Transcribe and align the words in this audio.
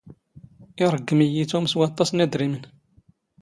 ⵉⵕⴳⴳⵎ 0.83 1.17
ⵉⵢⵉ 1.25 1.43
ⵜⵓⵎ 1.49 1.63
ⵙ 1.71 1.73
ⵡⴰⵟⵟⴰⵚ 1.81 2.09
ⵏ 2.23 2.25
ⵉⴷⵔⵉⵎⵏ. 2.25 2.61